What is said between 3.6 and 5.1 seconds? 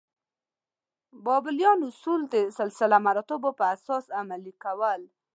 اساس عملي کول.